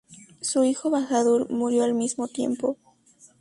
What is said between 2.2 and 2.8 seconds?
tiempo.